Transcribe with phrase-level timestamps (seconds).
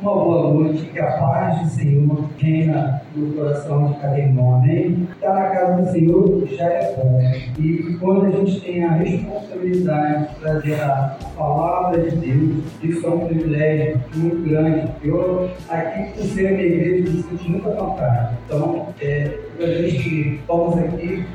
[0.00, 5.06] Uma boa noite, que a paz do Senhor reina no coração de cada irmão, amém?
[5.12, 7.20] Estar na casa do Senhor já é bom.
[7.58, 13.10] E quando a gente tem a responsabilidade de trazer a palavra de Deus, isso é
[13.10, 14.90] um privilégio muito grande.
[15.04, 18.38] Eu, aqui, por ser minha igreja, me sinto muito à vontade.
[18.46, 21.26] Então, é, a gente estamos aqui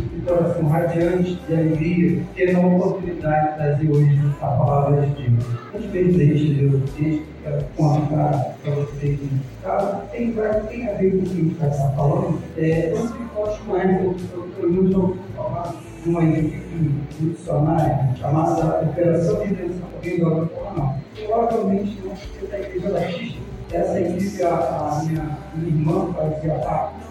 [0.00, 5.44] de coração radiante de alegria, ter a oportunidade de trazer hoje a palavra de Deus.
[5.72, 10.02] Muito feliz de Deus, texto, quero contar para vocês em casa.
[10.12, 10.32] Tem,
[10.68, 12.38] tem a ver com o que a gente estar falando.
[12.56, 18.82] É, eu sempre gosto mais, eu, eu, eu não falar de uma equipe missionária chamada
[18.82, 19.88] Operação Redenção.
[19.94, 21.00] Alguém agora não.
[21.26, 23.38] Provavelmente não, porque da Igreja Batista,
[23.72, 27.09] essa equipe, a, a minha, minha irmã fazia parte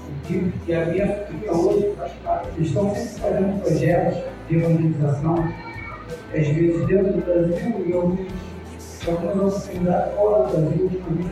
[0.67, 1.93] e a minha filha hoje
[2.59, 5.53] estão sempre fazendo projetos de evangelização,
[6.33, 8.27] às vezes dentro do Brasil e alguns,
[9.07, 11.29] algumas oportunidades fora do Brasil, ultimamente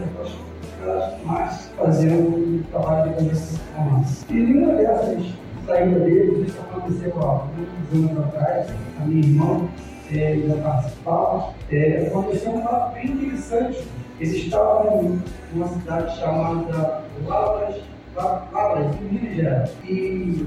[0.84, 4.06] elas mais fazendo um trabalho de evangelização.
[4.30, 5.26] E nenhuma dessas
[5.66, 8.68] saídas deles, isso aconteceu há muitos anos atrás,
[9.00, 9.68] a minha irmã
[10.12, 13.88] é, já participava, é, aconteceu um fato bem interessante.
[14.20, 15.20] Eles estavam
[15.54, 17.76] numa cidade chamada Lavras
[18.18, 19.72] Lavras, em Minas Gerais.
[19.86, 20.46] E,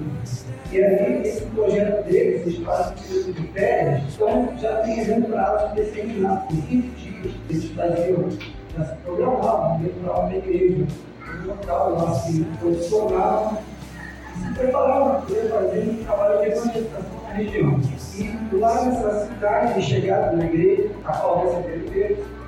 [0.72, 6.48] e aí, esse projeto deles, eles fazem período de férias, então já tem entradas determinados,
[6.48, 8.28] com 15 dias, eles faziam,
[8.76, 10.86] já se programavam dentro da igreja,
[11.42, 13.58] no local lá se posicionavam
[14.34, 17.80] e se preparavam para fazer um trabalho de evangelização na região.
[18.18, 22.40] E lá nessa cidade, eles chegaram na igreja, a qual receberam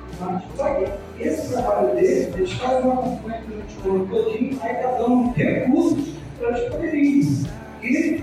[0.55, 0.85] só que
[1.19, 6.13] esse trabalho deles, eles fazem uma campanha durante o ano todinho, aí está dando recursos
[6.39, 7.53] para eles poderem ir.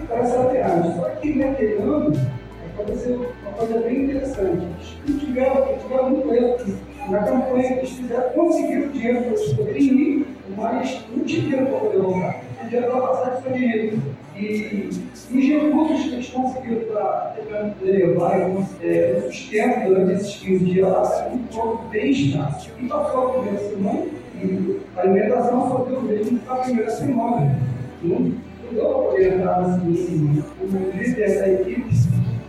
[0.09, 0.97] Para essa viagem.
[0.97, 2.13] Só que naquele ano,
[2.73, 4.67] aconteceu uma coisa bem interessante.
[5.07, 6.57] Eles tiveram, tiveram muito erro.
[7.11, 11.79] Na campanha que eles fizeram, conseguiram dinheiro para eles poderem ir, mas não dinheiro para
[11.79, 12.43] poder voltar.
[12.63, 14.03] O dinheiro para passar foi dinheiro.
[14.41, 16.79] E os recursos que eles conseguiram
[17.83, 18.41] levar
[18.83, 22.71] é, o sustento durante esses 15 dias lá é um pouco bem escasso.
[22.81, 24.07] E passou a primeira semana
[24.43, 27.59] e a alimentação só deu mesmo para a primeira semana.
[28.03, 28.33] Não
[28.73, 31.95] deu para poder entrar assim, o líder da equipe,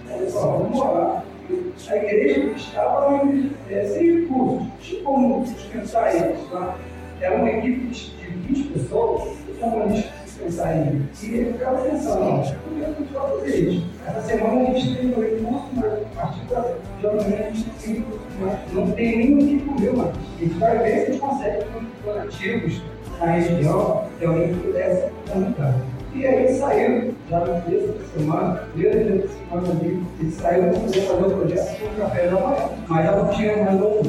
[0.10, 1.26] olha só, vamos orar.
[1.90, 3.22] A igreja estava
[3.70, 6.40] é, sem recursos, tinha como sustentar eles.
[6.50, 6.78] Tá?
[7.20, 8.12] Era uma equipe de
[8.48, 10.06] 20 pessoas, como eles
[10.42, 13.88] pensar em E ele ficava pensando, não, por que gente vai fazer isso?
[14.08, 16.46] Essa semana a gente tem dois cursos, mas a partir
[17.00, 18.06] de amanhã a gente tem,
[18.74, 20.10] não tem nem o que comer mais.
[20.10, 21.66] A gente vai ver se a gente consegue
[22.04, 22.82] donativos
[23.20, 25.76] na região, que alguém pudesse aumentar.
[26.14, 30.64] E aí saiu, já no começo da semana, primeiro dia da semana ali, ele saiu
[30.64, 34.02] para poder fazer o projeto com o café da manhã, mas não tinha mais um.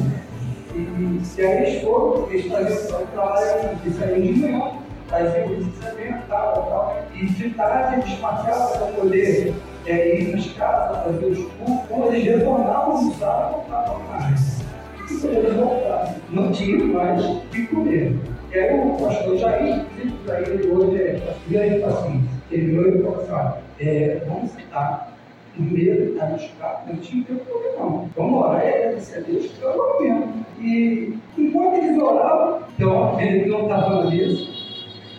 [0.75, 4.71] E, e aí eles foram, eles faziam o trabalho, eles saíram de manhã,
[5.13, 9.53] fazia o licenciamento, tal, tal, e de tarde eles passavam para poder
[9.85, 14.63] é, ir nas casas, fazer os cultos, quando eles retornavam no sábado, voltavam mais.
[15.11, 18.15] E quando eles não tinham mais o que comer.
[18.51, 22.87] E aí o pastor Jair, disse para ele hoje, é, e aí ele assim, virou
[22.87, 25.13] e falou assim, é, vamos citar
[25.53, 28.09] primeiro a buscar, não tinha tempo para não.
[28.15, 30.45] Vamos orar e agradecer a Deus pelo momento.
[30.59, 34.52] E enquanto eles oravam, então ele não estava falando isso,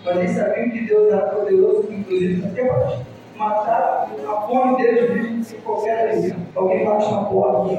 [0.04, 2.98] mas eles sabiam que Deus era poderoso, inclusive até para
[3.36, 6.40] matar a fome deles de qualquer alimento.
[6.54, 7.74] Alguém bate na porta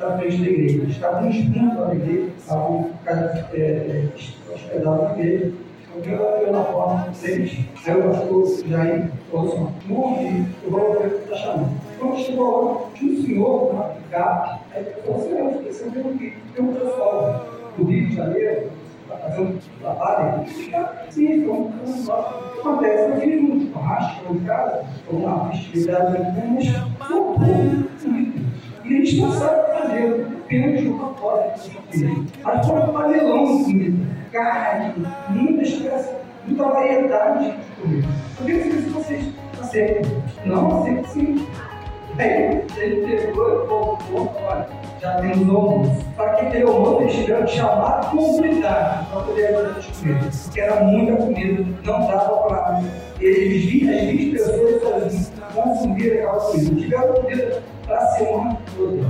[0.00, 0.82] da frente da igreja.
[0.88, 4.08] Estavam expondo a igreja, estavam é, é,
[4.52, 5.52] hospedados na igreja.
[5.94, 7.12] Alguém bateu na porta.
[7.24, 11.80] Aí o pastor Jair falou assim: Mude, eu vou ver o que está chamando.
[11.98, 14.60] Quando chegou lá, tinha um senhor, uma picape.
[14.72, 18.70] Aí ele falou assim: Eu que tem um pessoal do Rio de Janeiro
[19.08, 20.44] fazendo trabalho,
[21.10, 21.72] sim, como
[22.58, 26.12] acontece na vida, um churrasco em casa, ou uma festividade
[26.50, 31.54] mas pouco E a gente não sabe fazer, apenas jogar fora.
[32.44, 35.68] Mas foi um panelão comida, carne, muitas
[36.46, 38.08] muita variedade de comida.
[38.92, 40.22] Vocês aceitam?
[40.44, 41.46] Não, aceitam sim.
[42.18, 43.98] Aí, ele pegou e falou,
[44.48, 44.68] olha,
[45.00, 46.04] já temos almoço.
[46.16, 50.42] Para que eles tiveram que chamar a comunidade para poder fazer as comidas.
[50.44, 52.82] Porque era muita comida, não dava para.
[53.20, 56.74] Eles viam as 20 pessoas sozinhos consumir aquela comida.
[56.76, 59.06] Tiveram comida para a semana toda.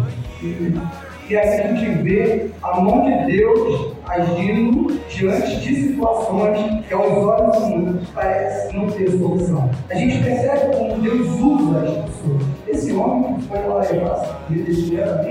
[1.29, 7.13] E, aí a gente vê a mão de Deus agindo diante de situações que aos
[7.13, 9.69] olhos humanos parece não ter solução.
[9.91, 12.36] A gente percebe como Deus usa as pessoas.
[13.07, 13.81] Homem foi lá
[14.49, 15.23] vida, ele era.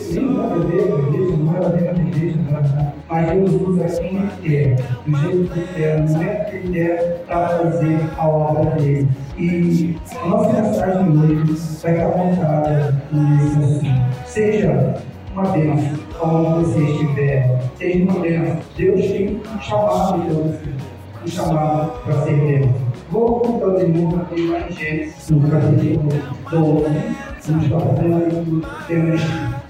[0.00, 3.62] Ele não era bem a igreja, não era bem a igreja, não era Mas Deus
[3.62, 4.76] usa quem ele quer,
[5.06, 9.08] do jeito que quer, no momento que ele quer, para fazer a obra dele.
[9.36, 11.34] E a nossa mensagem hoje
[11.82, 13.94] vai estar montada nisso assim.
[14.26, 14.94] Seja
[15.32, 18.58] uma bênção, onde você estiver, seja uma bênção.
[18.76, 20.70] Deus tem um chamado de você,
[21.24, 22.83] um chamado para ser bênção.
[23.14, 26.08] Contar de novo aqui lá em Gênesis, no capítulo
[26.50, 29.20] 12, nos fazendo temas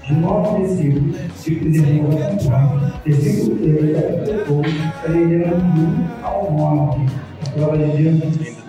[0.01, 3.01] de nove versículos, que quiser acompanhar.
[3.05, 7.05] Versículo 3, capítulo 12, está lendo do 1 ao 9.
[7.45, 8.61] A palavra de Deus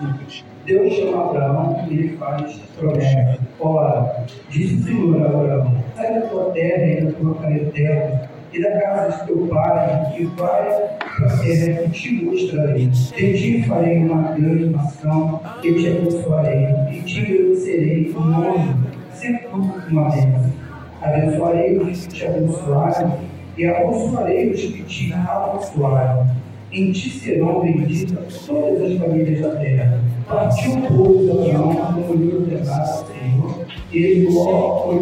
[0.67, 3.39] Deus chama Abraão e ele faz promessa.
[3.59, 8.61] Ora, disse o Senhor a Abraão: sai da tua terra e da tua parentela e
[8.61, 12.87] da casa de teu pai, e vai para a terra te mostrarei.
[12.87, 18.75] De ti farei uma grande nação, e te abençoarei, e te abençoarei o nome,
[19.13, 20.53] sendo uma bênção.
[21.01, 23.11] Abençoarei os que te abençoarem,
[23.57, 26.25] e abençoarei os que te abençoarem.
[26.71, 30.01] Em ti serão benditas todas as famílias da terra.
[30.27, 34.97] Partiu o povo de Abraão, como lhe ordenara o Senhor, e ele logo foi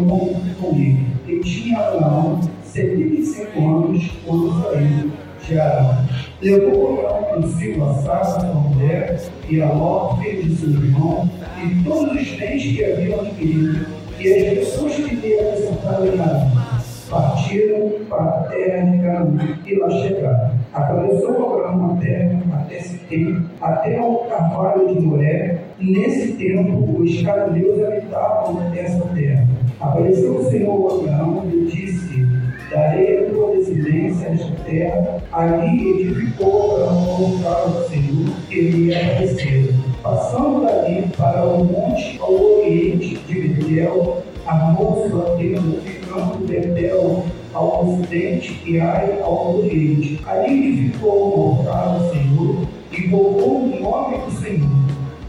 [0.60, 1.06] comigo.
[1.26, 2.40] E tinha Abraão
[2.76, 5.10] 75 anos quando saiu
[5.46, 5.96] de Arão.
[6.42, 6.96] Levou
[7.34, 9.18] consigo a Sara, sua mulher,
[9.48, 13.86] e a Ló, filho de seu irmão, e todos os bens que haviam adquirido,
[14.20, 16.66] e as pessoas que lhe apresentaram em Arão.
[17.08, 20.50] Partiram para a terra de Canaã e lá chegaram.
[20.74, 25.58] Atravessou Abraão a terra até Siquém, até o carvalho de Moré.
[25.78, 29.46] Nesse tempo, os cananeus habitavam nessa terra.
[29.80, 32.35] Apareceu o Senhor Abraão e disse:
[32.70, 35.22] Darei a tua descendência esta terra.
[35.32, 39.74] Ali edificou Abraão o altar do Senhor que lhe apareceu.
[40.02, 47.88] Passando dali para o monte ao oriente de Betel, armou sua tenda, ficando Betel ao
[47.88, 50.20] ocidente e Ai ao oriente.
[50.26, 54.68] Ali ficou o altar do Senhor e voltou o nome do Senhor.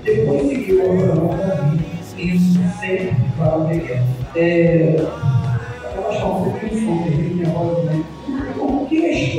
[0.03, 1.77] Depois seguiu Abraão
[2.17, 2.39] e
[2.79, 4.03] sempre para o Miguel.
[4.35, 4.95] É,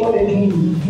[0.08, 0.84] história de um, de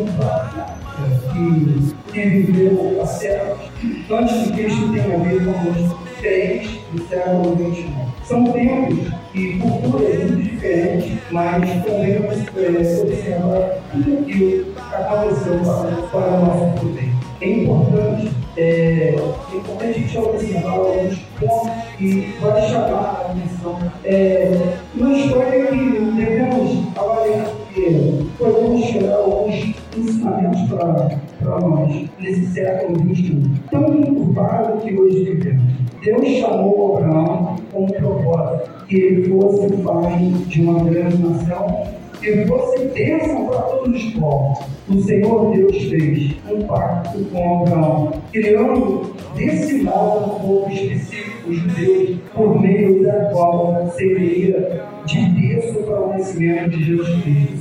[1.32, 3.70] que, que viveu a séculos
[4.10, 6.08] antes de Cristo tenha vindo conosco?
[6.18, 7.88] diferentes do século XXI.
[8.24, 16.02] São tempos e culturas muito diferentes, mas podemos é, observar tudo aquilo que aconteceu para,
[16.08, 17.12] para o nosso bem.
[17.40, 23.78] É importante, é, é importante a gente observar alguns pontos que vai chamar a atenção.
[24.04, 32.98] É, uma história que devemos avaliar porque podemos tirar alguns ensinamentos para nós nesse século
[33.00, 33.42] XXI.
[33.70, 35.62] Tão conturbado que hoje vivemos.
[36.04, 41.88] Deus chamou Abraão com um propósito, que ele fosse pai de uma grande nação,
[42.20, 44.58] que fosse bênção para todos os povos.
[44.88, 51.56] O Senhor Deus fez um pacto com Abraão, criando desse modo um povo específico, os
[51.56, 57.56] judeus, por meio da qual seria de berço para o conhecimento de Jesus Cristo,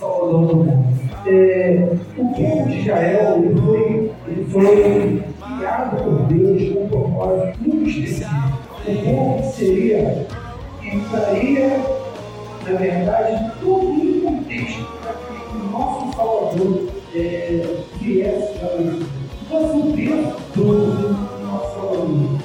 [0.00, 0.66] Salvador.
[1.26, 4.10] É, o povo de Israel foi,
[4.50, 5.22] foi
[5.58, 8.58] criado por Deus com um propósito muito específico.
[8.88, 10.26] O povo seria
[10.82, 11.68] e estaria,
[12.66, 19.06] na verdade, todo um contexto para que o nosso Salvador é, viesse para nós.
[19.50, 22.38] Fosse um tempo do nosso Salvador.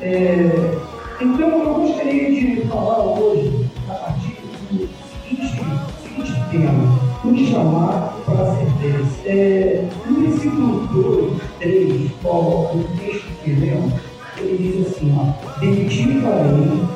[0.00, 0.50] É,
[1.20, 3.13] então, eu gostaria de falar
[7.34, 9.08] nos chamar para certeza.
[9.26, 13.92] É, no versículo 2, 3, qual o texto que lemos,
[14.38, 16.50] ele diz assim, ó, de ti farei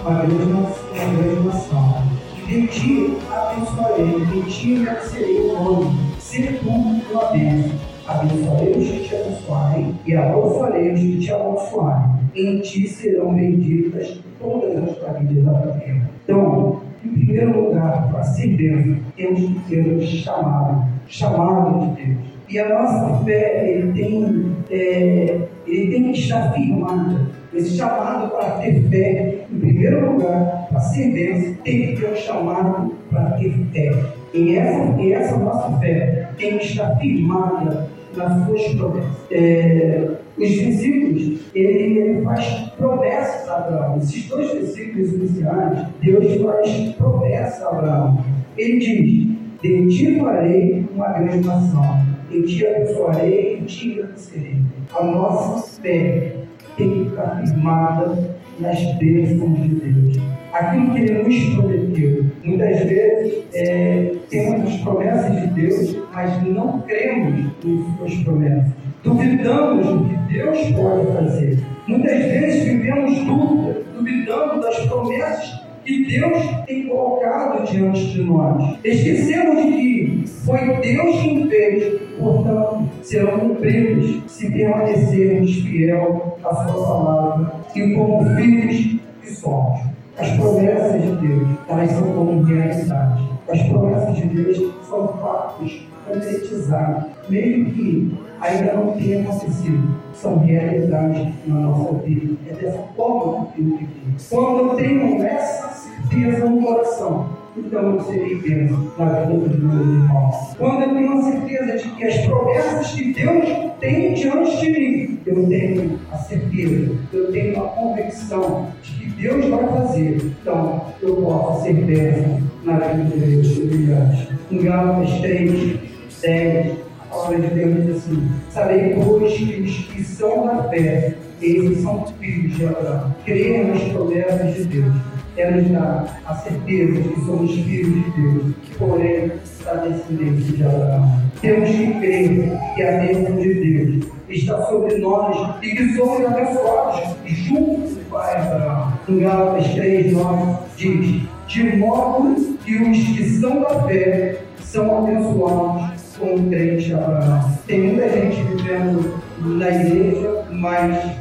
[0.04, 2.02] uma grande nação,
[2.46, 7.88] de ti abençoarei, de ti abençoarei o nome, ser tu uma bênção.
[8.06, 12.18] Abençoarei os que te abençoarem e abençoarei os que te abençoarem.
[12.34, 16.10] Em ti serão benditas todas as famílias da terra.
[16.24, 22.18] Então, em primeiro lugar, para ser bênção, temos que um chamado, chamado de Deus.
[22.48, 27.28] E a nossa fé, ele tem, é, ele tem que estar firmada.
[27.52, 32.16] Esse chamado para ter fé, em primeiro lugar, para ser bênção, tem que ter um
[32.16, 33.92] chamado para ter fé.
[34.34, 39.10] E essa, e essa nossa fé tem que estar firmada nas suas promessas.
[39.30, 43.98] É, os versículos, ele, ele faz promessas a Abraão.
[43.98, 48.24] Esses dois versículos iniciais, Deus faz promessas a Abraão.
[48.56, 54.56] Ele diz: De ti farei uma grande nação, de ti abençoarei e te abençoarei.
[54.98, 56.36] A nossa fé
[56.76, 60.16] tem que estar firmada nas bênçãos de Deus.
[60.52, 62.24] Aquilo que Ele nos prometeu.
[62.42, 68.87] Muitas vezes é, temos as promessas de Deus, mas não cremos em suas promessas.
[69.02, 71.58] Duvidamos do que Deus pode fazer.
[71.86, 78.76] Muitas vezes vivemos dúvida, duvidando das promessas que Deus tem colocado diante de nós.
[78.84, 86.86] Esquecemos de que foi Deus quem fez, portanto, serão cumpridos se permanecermos fiel à Sua
[86.86, 89.80] palavra e como filhos que somos.
[90.18, 93.22] As promessas de Deus, elas são como realidade.
[93.48, 99.98] As promessas de Deus são fatos concretizados, mesmo que ainda não tenha acontecido.
[100.12, 102.36] São realidades na nossa vida.
[102.48, 104.28] É dessa forma que tenho que viver.
[104.30, 109.86] Quando eu tenho essa certeza no coração, então eu serei bênção na vida dos meus
[109.86, 110.56] irmãos.
[110.56, 113.44] Quando eu tenho a certeza de que as promessas que Deus
[113.80, 119.46] tem diante de mim, eu tenho a certeza, eu tenho a convicção de que Deus
[119.46, 124.28] vai fazer, então eu posso ser bênção na vida dos meus familiares.
[124.50, 125.78] Em Gálatas 3,
[126.22, 126.77] 10, a
[127.18, 132.06] palavra de Deus diz assim: Sabei, pois, que os que são da fé, eles são
[132.20, 134.94] filhos de Abraão, creem nas promessas de Deus
[135.36, 139.30] é nos dar a certeza de que somos filhos de Deus, porém
[139.64, 141.22] da descendência de Abraão.
[141.40, 147.14] Temos que crer que a bênção de Deus está sobre nós e que somos abençoados
[147.24, 148.92] junto com o Pai Abraão.
[149.08, 155.97] Em Gálatas 3, 9 diz: De modo que os que são da fé são abençoados
[156.18, 157.58] com o crente Abraão.
[157.66, 161.16] Tem muita gente vivendo na igreja, mas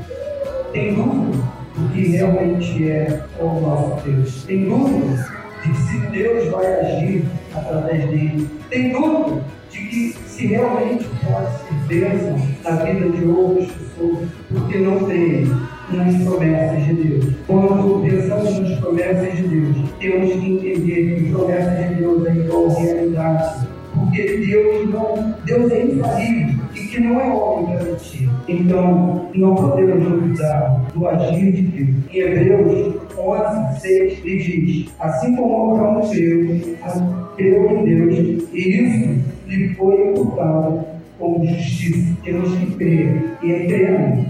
[0.73, 1.43] tem dúvida
[1.75, 4.43] do que realmente é o nosso Deus.
[4.43, 5.25] Tem dúvida
[5.63, 7.25] de que se Deus vai agir
[7.55, 8.49] através dele.
[8.69, 14.77] Tem dúvida de que se realmente pode ser bênção na vida de outras pessoas, porque
[14.77, 15.45] não tem
[15.91, 17.33] nas promessas de Deus.
[17.47, 22.31] Quando pensamos nas promessas de Deus, temos que entender que as promessas de Deus é
[22.33, 23.66] igual realidade.
[24.17, 28.27] Porque Deus não, Deus é infalível e que não é homem para mentir.
[28.47, 31.95] Então, não podemos duvidar do agir de Deus.
[32.11, 36.77] Em Hebreus 11, 6, ele diz: Assim como Abraão creu,
[37.35, 40.83] creu em Deus, e isso lhe foi imputado
[41.19, 42.17] como justiça.
[42.23, 44.25] Temos que crer e é crendo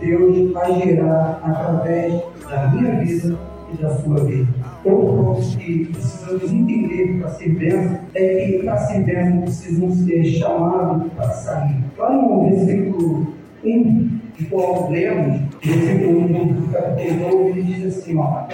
[0.00, 3.38] que Deus agirá através da minha vida
[3.70, 4.48] e da sua vida.
[4.86, 10.24] Outro ponto que precisamos entender para ser bênção é que para ser bênção precisamos ser
[10.24, 11.84] chamados para sair.
[11.98, 18.16] Lá no versículo 1 de qual lemos, versículo 1 do capítulo 9, ele diz assim:
[18.16, 18.46] ó,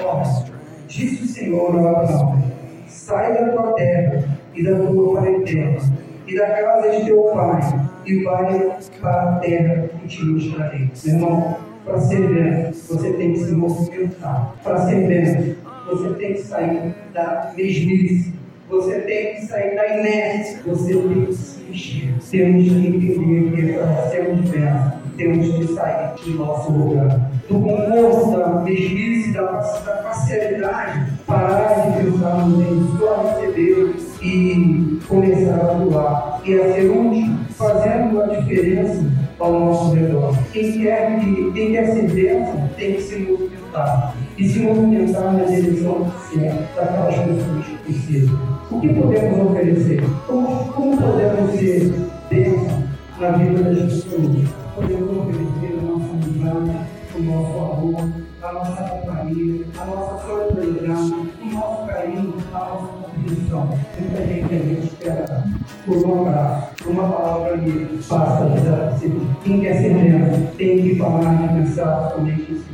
[0.88, 2.42] disse o Senhor a Abraão:
[2.86, 4.24] sai da tua terra
[4.54, 5.80] e da tua parentela
[6.26, 10.90] e da casa de teu pai e vai para a terra que te mostrarei.
[11.04, 14.54] Meu irmão, para ser bênção, você tem que se movimentar.
[14.62, 15.54] Para ser bênção,
[15.86, 18.32] você tem que sair da mesmice.
[18.68, 20.60] Você tem que sair da inércia.
[20.66, 22.14] Você tem que se mexer.
[22.30, 27.30] Temos que entender que para sermos bênçãos, temos que sair do nosso lugar.
[27.48, 34.98] Do conforto, da mesmice, da, da parcialidade, parar de pensar no bem, só receber e
[35.06, 39.04] começar a atuar e a ser útil, fazendo a diferença
[39.38, 40.38] ao nosso redor.
[40.52, 44.14] Quem quer, que, quem quer ser tem que se movimentar.
[44.42, 48.40] E se movimentar na direção certa daquelas pessoas que precisam.
[48.72, 50.02] O que podemos oferecer?
[50.26, 51.94] Como, como podemos ser
[52.28, 52.82] bênção
[53.20, 54.48] na vida das pessoas?
[54.74, 58.08] Podemos oferecer a nossa amizade, o nosso amor,
[58.42, 63.78] a nossa companhia, a nossa solidariedade, o nosso carinho, a nossa compreensão.
[64.00, 65.44] Muita gente a gente espera
[65.86, 69.12] por um abraço, uma palavra amiga, basta desaparecer.
[69.44, 72.71] Quem quer ser bênção tem que parar de pensar somente si mesmo,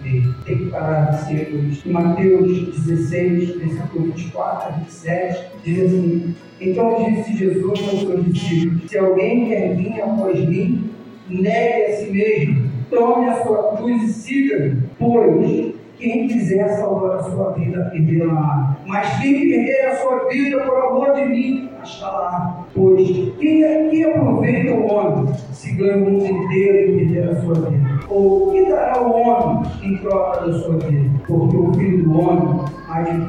[0.48, 1.88] tem que parar de ser egoísta.
[1.88, 8.90] Em Mateus 16, versículo 24 a 27, diz assim: Então disse Jesus aos seus discípulos:
[8.90, 10.90] Se alguém quer vir após mim,
[11.28, 17.22] negue a si mesmo, tome a sua cruz e siga-me, pois quem quiser salvar a
[17.24, 18.76] sua vida, perderá.
[18.86, 22.64] Mas quem perder a sua vida por amor de mim, achará.
[22.72, 27.54] Pois quem, quem aproveita o homem se ganha o mundo inteiro e perder a sua
[27.54, 27.97] vida?
[28.10, 31.10] Ou que dará o homem em troca da sua vida?
[31.26, 32.68] Porque o filho do homem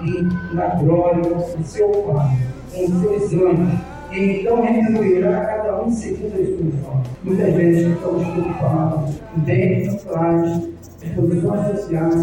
[0.04, 2.38] vir na glória de seu Pai,
[2.74, 3.80] com seus anjos
[4.12, 7.08] e então retribuirá a cada um segundo as suas obras.
[7.24, 10.06] Muitas vezes estamos preocupados em bens
[11.04, 12.16] em posições sociais,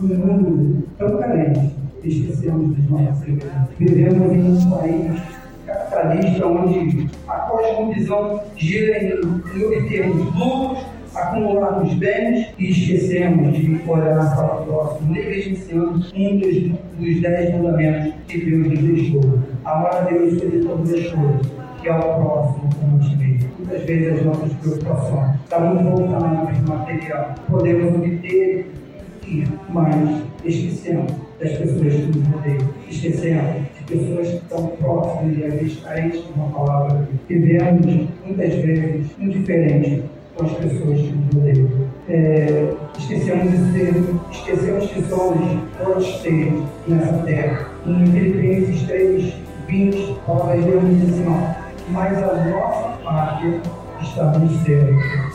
[0.00, 3.68] num mundo tão carente, esquecemos das nossas igrejas.
[3.78, 5.22] Vivemos em um país
[5.66, 9.12] capitalista onde a cosmovisão gira em,
[9.54, 10.86] em obtermos lucros,
[11.18, 18.14] acumularmos bens e esquecemos de olhar para o próximo, negligenciando um dos, dos dez mandamentos
[18.28, 19.38] que Deus nos deixou.
[19.64, 23.48] Amar a Deus sobre todas as coisas, que é o próximo como te mesmo.
[23.58, 27.34] Muitas vezes as nossas preocupações estão voltadas no material.
[27.48, 28.66] Podemos obter
[29.68, 36.24] mas esquecemos das pessoas que nos rodeiam, esquecemos de pessoas que estão próximas e carentes
[36.24, 37.08] de uma palavra.
[37.28, 40.02] Vivemos muitas vezes indiferentes
[40.38, 41.68] com as pessoas nos rodeiam.
[42.08, 47.70] É, esquecemos de ser, esquecemos que somos forasteiros nessa terra.
[47.86, 49.34] Em Filipenses 3,
[49.66, 53.60] 20, a palavra de Deus diz assim: ó, mas a nossa pátria
[54.00, 54.84] está no céu,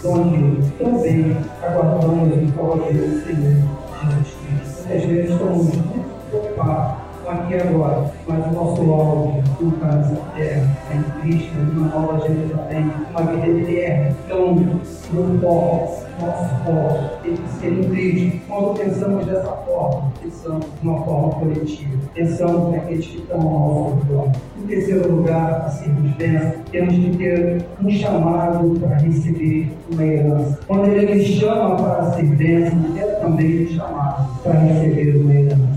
[0.05, 3.65] onde também aguardamos o poder do Senhor
[4.03, 4.93] Jesus Cristo.
[4.93, 7.02] Às vezes estamos muito preocupados
[7.33, 12.91] aqui agora, mas o nosso alvo, o caso terra, é em Cristo, uma nova Jerusalém,
[13.09, 14.15] uma vida eterna.
[14.25, 18.41] Então, no foco, nosso foco tem que ser em Cristo.
[18.47, 23.95] Quando pensamos dessa forma, pensamos de uma forma coletiva, pensamos naqueles que estão ao nosso
[23.95, 24.31] redor.
[24.57, 30.59] Em terceiro lugar, para sermos bênçãos, temos que ter um chamado para receber uma herança.
[30.67, 35.72] Quando ele nos chama para ser bênção, é também um chamado para receber uma herança.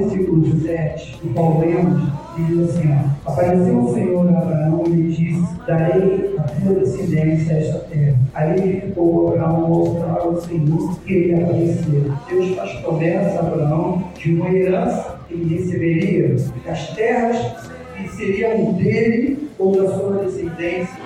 [0.00, 2.02] Versículo 17, o qual lemos,
[2.36, 7.52] diz assim: ó, Apareceu o Senhor a Abraão e lhe disse: Darei a tua descendência
[7.52, 8.16] esta terra.
[8.32, 12.12] Aí ficou Abraão mostrar ao Senhor que ele apareceu.
[12.30, 18.72] Deus faz promessa a Abraão de uma herança que ele receberia, as terras que seriam
[18.72, 20.96] dele ou da sua descendência.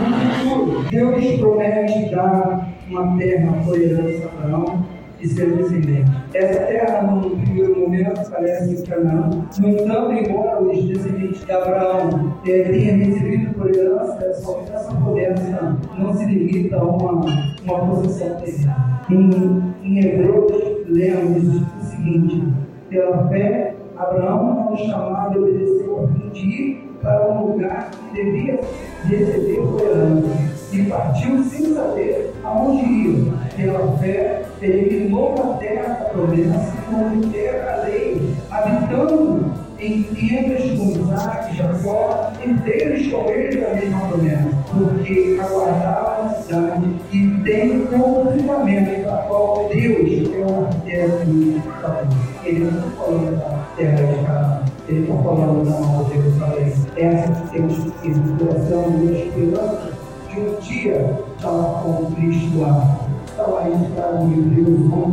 [0.00, 4.84] No futuro, Deus promete dar uma terra por herança a Abraão
[5.22, 6.10] e seu descendente.
[6.34, 9.30] Essa terra, no primeiro momento, parece Canaã.
[9.58, 16.12] No entanto, embora os descendentes de Abraão eh, tenham recebido por herança essa promessa, não
[16.12, 17.24] se limita a uma,
[17.64, 19.04] uma posição terrena.
[19.08, 22.42] Em, em Hebreus, lemos o seguinte:
[22.90, 28.22] pela fé, Abraão foi chamado e obedeceu a fim de ir para um lugar que
[28.22, 28.60] devia
[29.04, 33.32] receber por herança e partiu sem saber aonde ia.
[33.56, 40.90] Pela fé, eliminou a terra da promessa como terra a lei, habitando em tendas com
[40.90, 48.30] Isaac e Jacó, inteiros ele da mesma promessa, porque aguardavam a cidade e tem como
[48.30, 54.64] fundamento a qual Deus é o arquiteto do Ele não falando da terra de Canaã,
[54.88, 56.72] ele está falando da nova Jerusalém.
[56.96, 59.92] Essa que temos que coração, nos esperança
[60.28, 63.11] que um dia estava com Cristo lá.
[63.42, 65.12] Estava registrado em Hebreus 1,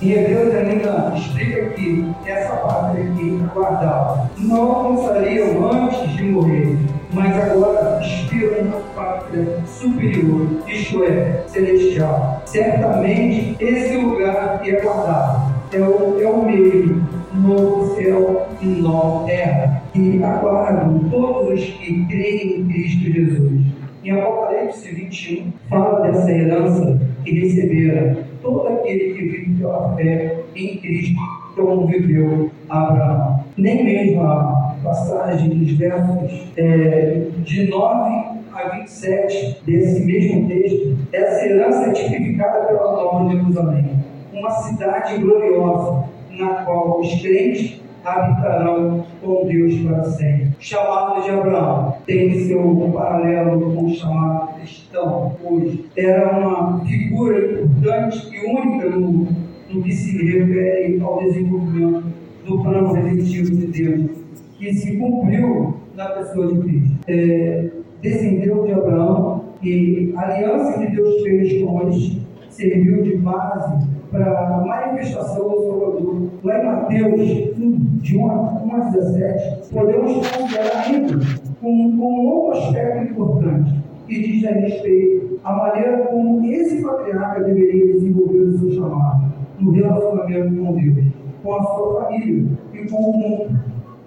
[0.00, 6.78] Em Hebreus ainda explica que essa pátria que aguardava não alcançariam antes de morrer,
[7.12, 12.42] mas agora esperam uma pátria superior, isto é, celestial.
[12.46, 19.82] Certamente esse lugar que aguardava é o, é o mesmo novo céu e nova terra,
[19.92, 23.62] que aguardam todos os que creem em Cristo Jesus.
[24.04, 30.76] Em Apocalipse 21, fala dessa herança que recebera todo aquele que vive pela fé em
[30.78, 31.20] Cristo,
[31.56, 33.44] como viveu Abraão.
[33.56, 41.44] Nem mesmo a passagem dos versos é, de 9 a 27 desse mesmo texto, essa
[41.44, 43.90] herança é tipificada pela Nova Jerusalém,
[44.32, 50.50] uma cidade gloriosa, na qual os crentes habitarão com Deus para sempre.
[50.60, 55.84] Chamado de Abraão tem seu paralelo com o chamado cristão hoje.
[55.96, 59.26] Era uma figura importante e única no,
[59.70, 62.04] no que se refere ao desenvolvimento
[62.46, 64.10] do plano redentivo de Deus,
[64.56, 66.96] que se cumpriu na pessoa de Cristo.
[67.08, 73.86] É, descendeu de Abraão e a aliança que Deus fez com eles serviu de base
[74.16, 76.28] para a manifestação do Salvador.
[76.42, 81.18] Lá em Mateus 1, de 1 a 17, podemos considerar ainda
[81.62, 83.74] um, um outro aspecto importante
[84.06, 89.72] que diz a respeito à maneira como esse patriarca deveria desenvolver o seu chamado no
[89.72, 91.06] relacionamento com Deus,
[91.42, 93.58] com a sua família e com o mundo.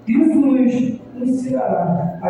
[0.08, 2.30] Isso nos ensinará a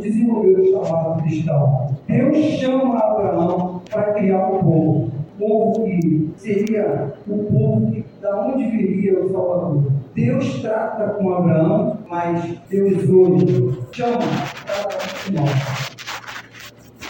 [0.00, 1.88] desenvolver o chamado cristão.
[2.06, 8.66] Deus chama Abraão para criar um povo povo que seria o povo que, da onde
[8.70, 9.92] viria o Salvador.
[10.14, 14.18] Deus trata com Abraão, mas Deus hoje chama
[14.64, 15.96] para nós.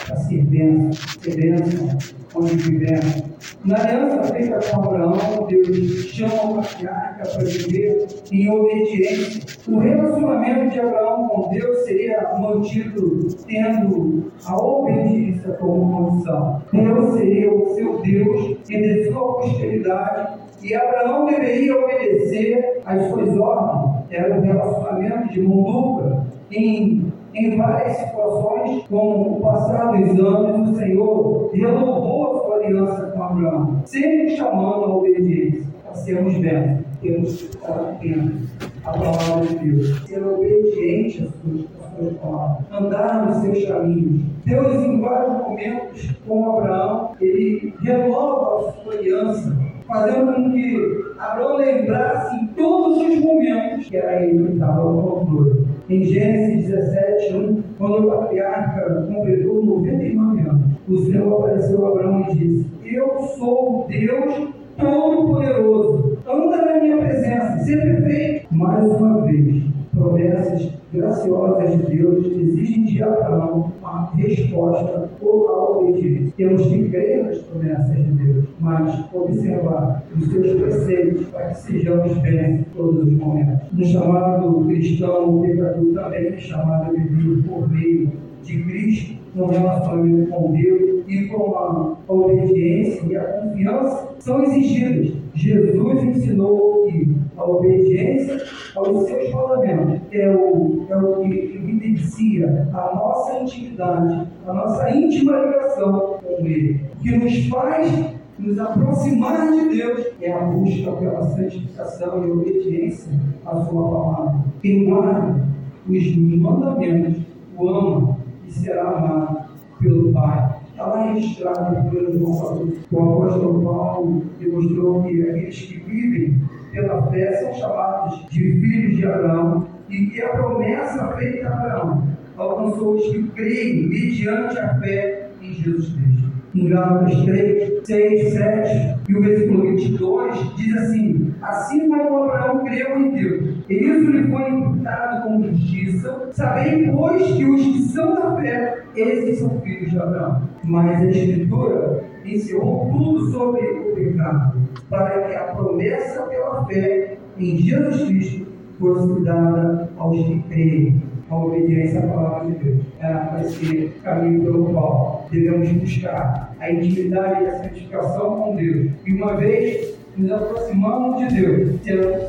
[0.07, 1.99] Para ser bênção, ser bênção
[2.35, 3.23] onde vivemos,
[3.65, 5.77] Na aliança feita com Abraão, Deus
[6.11, 9.43] chama o patriarca para viver em obediência.
[9.67, 16.63] O relacionamento de Abraão com Deus seria mantido tendo a obediência como condição.
[16.73, 23.37] Deus seria o seu Deus e de sua posteridade e Abraão deveria obedecer às suas
[23.39, 24.05] ordens.
[24.11, 26.27] Era um relacionamento de mão dupla.
[26.51, 32.36] Em, em várias situações, como o passado anos, o Senhor renovou
[32.67, 35.65] aliança com Abraão, sempre chamando a obediência.
[35.85, 38.49] Para sermos bem, temos estar atentos
[38.85, 44.23] à palavra de Deus, ser obediente às suas, às suas palavras, andar nos seus caminhos.
[44.45, 51.57] Deus, em vários momentos, com Abraão, ele renova a sua aliança fazendo com que Abraão
[51.57, 55.67] lembrasse em todos os momentos que era ele que estava ao controle.
[55.89, 62.27] Em Gênesis 17, 1, quando o patriarca completou 99 anos, o Senhor apareceu a Abraão
[62.31, 68.55] e disse: Eu sou o Deus Todo-Poderoso, anda na minha presença, ser perfeito.
[68.55, 76.33] Mais uma vez, promessas graciosas de Deus exigem de Abraão uma resposta ou a obediência.
[76.37, 82.19] Temos que crer nas promessas de Deus, mas observar os seus preceitos para que sejamos
[82.19, 83.67] bem em todos os momentos.
[83.73, 89.47] No chamado cristão, o pecador também é chamado a viver por meio de Cristo no
[89.47, 95.13] relacionamento com Deus e com a obediência e a confiança são exigidas.
[95.35, 98.43] Jesus ensinou que a obediência
[98.75, 105.37] aos seus mandamentos é o, é o que evidencia a nossa intimidade, a nossa íntima
[105.37, 112.27] ligação com Ele, que nos faz nos aproximar de Deus é a busca pela santificação
[112.27, 113.11] e obediência
[113.47, 114.45] à Sua palavra.
[114.61, 115.47] Quem guarda
[115.89, 117.23] os mandamentos
[117.59, 118.16] o ama
[118.47, 119.47] e será amado
[119.81, 120.57] pelo Pai.
[120.71, 127.33] Está lá registrado pelo João O apóstolo Paulo demonstrou que aqueles que vivem pela fé
[127.33, 132.07] são chamados de filhos de Abraão e que a promessa feita a Abraão
[132.37, 136.26] alcançou os que creem mediante a fé em Jesus Cristo.
[136.57, 142.99] Em Gálatas 3, 6, 7 e o versículo 22 diz assim: Assim como Abraão creu
[142.99, 148.15] em Deus, e isso lhe foi imputado como justiça, sabem, pois, que os que são
[148.15, 150.49] da fé, esses são filhos de Abraão.
[150.65, 157.59] Mas a Escritura encerrou tudo sobre o pecado, para que a promessa pela fé em
[157.59, 158.47] Jesus Cristo
[158.79, 161.03] fosse dada aos que creem.
[161.29, 162.83] A obediência à palavra de Deus.
[163.01, 168.91] Vai ser o caminho pelo qual devemos buscar a intimidade e a santificação com Deus.
[169.07, 171.81] E uma vez nos aproximamos de Deus,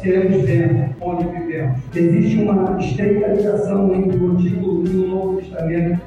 [0.02, 1.80] seremos bem onde vivemos.
[1.96, 6.02] Existe uma estreita ligação entre o Antigo e o Novo Testamento.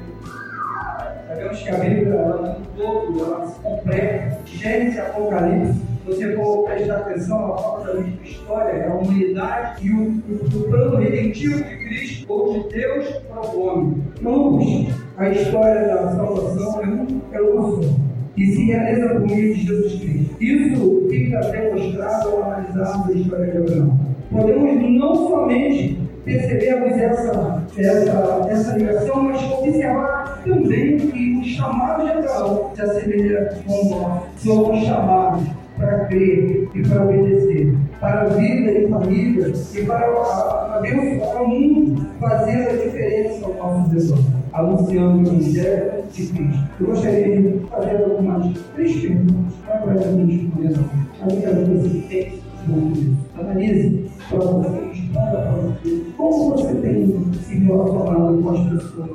[1.27, 4.37] Sabemos que a Bíblia, ela, todo, ela se completa.
[4.45, 9.87] Gênesis Apocalipse, se você for prestar atenção, ela fala da mesma história, é a humanidade
[9.87, 14.03] e o, o, o plano redentivo de Cristo ou de Deus para o homem.
[14.23, 17.89] Ambos, a história da salvação é um, é uma só
[18.35, 20.35] que se realiza por meio de Jesus Cristo.
[20.43, 23.99] Isso fica demonstrado ao analisarmos a história de Abraão.
[24.31, 32.11] Podemos não somente percebermos essa, essa, essa ligação, mas observar também que o chamado de
[32.11, 34.23] Abraão se assemelha com nós.
[34.37, 35.43] Somos chamados
[35.81, 42.07] para crer e para obedecer, para a vida e família e para abençoar o mundo,
[42.19, 46.69] fazendo a diferença ao nosso redor anunciando o Evangelho de Cristo.
[46.79, 51.41] Eu gostaria de fazer algumas três perguntas para a gente responder.
[51.41, 53.17] Quero que você pense sobre isso.
[53.39, 56.01] Analise para você, responda para você.
[56.17, 59.09] Como você tem se relacionado com as pessoas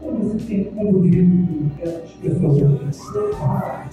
[0.00, 3.00] você tem convivido com essas pessoas?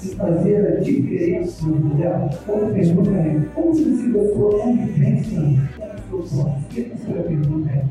[0.03, 2.39] E fazer a diferença delas?
[2.47, 5.39] Outra pergunta é: como tem sido a sua convivência
[6.11, 6.53] pessoas?
[6.69, 7.85] Que pergunta é: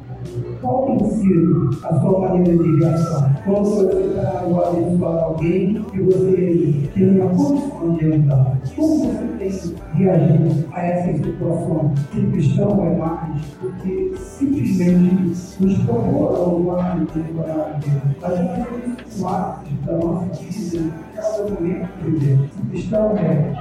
[0.60, 3.30] qual tem sido a sua maneira de reação?
[3.44, 9.74] Quando você está abençoar alguém que você tem uma condição de ajudar, como você tem
[9.94, 11.94] reagido a essa situação?
[12.10, 15.24] Que cristão é mais do que simplesmente
[15.60, 17.80] nos propor uma temporada.
[18.22, 22.50] A gente tem atos da nossa vida, cada momento que vivemos.
[22.50, 23.54] O cristão é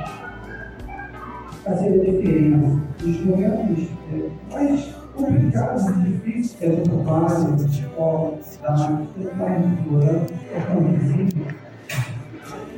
[1.63, 9.35] fazer a diferença nos momentos é, mais complicado, difícil, é do trabalho, da escola, da
[9.35, 11.45] mais implorando, é tão visível.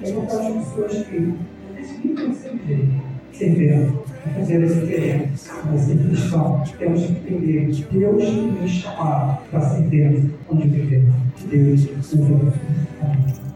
[0.03, 1.34] Eu falar de pessoas que
[1.75, 3.01] decidem ser jeito,
[3.34, 4.03] ser vendo,
[4.36, 9.81] fazer essa diferença, mas ser cristão, temos que entender que Deus nos chamar para ser
[9.84, 11.15] Deus onde vivemos.
[11.49, 13.50] Deus nos abençoe.